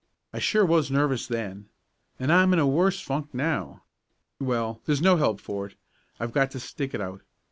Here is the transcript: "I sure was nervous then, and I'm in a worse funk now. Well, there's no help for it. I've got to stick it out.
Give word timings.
"I 0.33 0.39
sure 0.39 0.65
was 0.65 0.89
nervous 0.89 1.27
then, 1.27 1.69
and 2.19 2.33
I'm 2.33 2.53
in 2.53 2.57
a 2.57 2.65
worse 2.65 2.99
funk 2.99 3.31
now. 3.35 3.83
Well, 4.39 4.81
there's 4.87 4.99
no 4.99 5.17
help 5.17 5.39
for 5.39 5.67
it. 5.67 5.75
I've 6.19 6.33
got 6.33 6.49
to 6.49 6.59
stick 6.59 6.95
it 6.95 7.01
out. 7.01 7.21